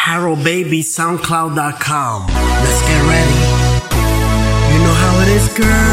HarrowBabySoundCloud.com. 0.00 2.26
Let's 2.28 2.82
get 2.88 3.02
ready. 3.04 3.40
You 4.72 4.78
know 4.82 4.94
how 4.94 5.20
it 5.20 5.28
is, 5.28 5.48
girl. 5.50 5.89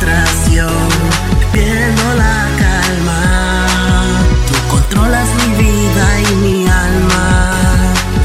Concentración. 0.00 0.70
La 2.16 2.48
calma. 2.58 4.16
Tú 4.46 4.54
controlas 4.70 5.28
mi 5.36 5.62
vida 5.62 6.20
y 6.20 6.34
mi 6.36 6.66
alma. 6.66 7.52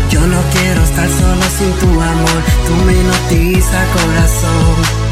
Yo 0.09 0.21
no 0.21 0.41
quiero 0.53 0.81
estar 0.83 1.07
solo 1.09 1.43
sin 1.57 1.71
tu 1.79 2.01
amor. 2.01 2.43
Tú 2.65 2.73
me 2.85 2.93
hipnotiza, 2.93 3.85
corazón. 3.93 5.04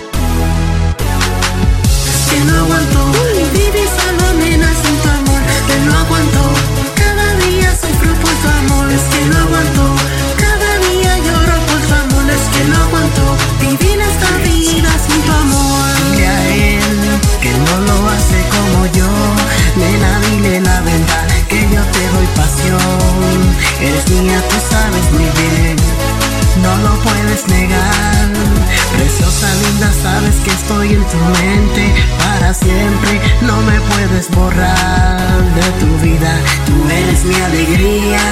sabes 24.74 25.06
muy 25.12 25.30
bien, 25.42 25.76
no 26.66 26.74
lo 26.86 26.94
puedes 27.08 27.48
negar. 27.48 28.26
Preciosa 28.98 29.48
linda, 29.62 29.90
sabes 30.06 30.36
que 30.44 30.52
estoy 30.52 30.88
en 30.98 31.04
tu 31.12 31.20
mente 31.42 31.84
para 32.24 32.54
siempre, 32.54 33.12
no 33.42 33.58
me 33.70 33.78
puedes 33.92 34.30
borrar 34.32 35.42
de 35.60 35.68
tu 35.82 35.90
vida. 36.08 36.34
Tú 36.68 36.76
eres 37.02 37.24
mi 37.26 37.36
alegría, 37.50 38.24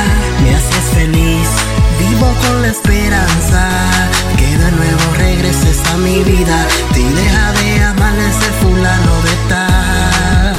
me 0.44 0.50
haces 0.56 0.86
feliz, 1.00 1.50
vivo 2.00 2.30
con 2.44 2.62
la 2.64 2.70
esperanza 2.70 3.62
que 4.38 4.50
de 4.64 4.72
nuevo 4.80 5.06
regreses 5.18 5.78
a 5.94 5.98
mi 5.98 6.24
vida. 6.24 6.58
Te 6.94 7.04
deja 7.22 7.46
de 7.60 7.84
amanecer 7.94 8.54
fulano 8.62 9.14
de 9.28 9.36
tal, 9.52 10.56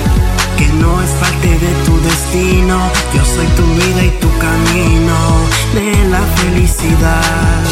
que 0.58 0.68
no 0.82 0.90
es 1.02 1.10
parte 1.22 1.48
de 1.64 1.72
tu 1.86 1.94
destino, 2.10 2.76
yo 3.14 3.24
soy 3.34 3.48
tu 3.58 3.66
vida 3.80 4.02
y 4.04 4.12
tu 4.22 4.30
camino 4.38 5.31
de 5.74 6.04
la 6.10 6.20
felicidad. 6.36 7.64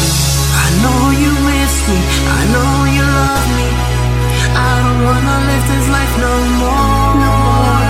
I 0.63 0.67
know 0.81 1.11
you 1.11 1.31
miss 1.49 1.75
me, 1.87 1.99
I 2.39 2.41
know 2.53 2.73
you 2.95 3.03
love 3.03 3.47
me. 3.57 3.67
I 4.55 4.71
don't 4.81 4.99
wanna 5.07 5.37
live 5.49 5.65
this 5.71 5.87
life 5.97 6.15
no 6.25 6.33
more. 6.61 7.15
No 7.25 7.33
more. 7.53 7.81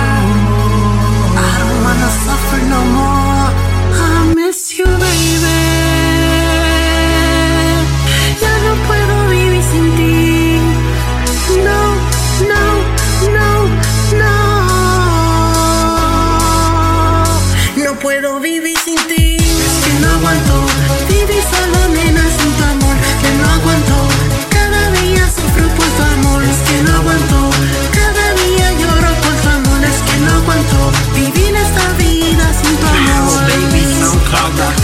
I 1.47 1.51
don't 1.61 1.79
wanna 1.85 2.09
suffer 2.25 2.61
no 2.73 2.81
more. 2.97 3.47
I 4.05 4.33
miss 4.35 4.77
you, 4.77 4.85
baby. 4.85 5.61
Ya 8.41 8.53
no 8.65 8.71
puedo 8.87 9.15
vivir 9.29 9.63
sin 9.71 9.87
ti. 9.97 10.15
No, 11.67 11.81
no, 12.51 12.63
no, 13.37 13.49
no. 14.21 14.35
No 17.83 17.91
puedo 17.99 18.39
vivir. 18.39 18.80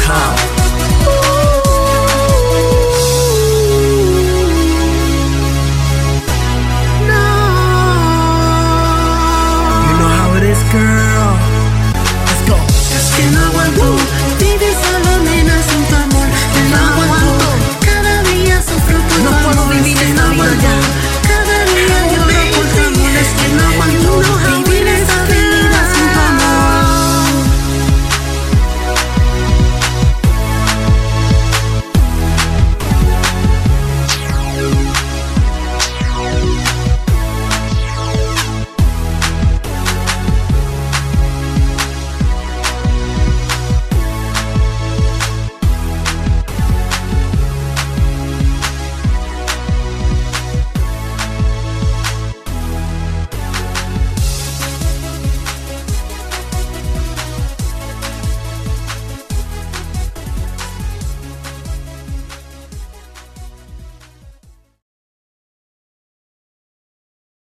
You 0.07 0.13
know 9.99 10.11
how 10.15 10.37
it 10.37 10.43
is, 10.43 10.63
girl. 10.71 11.06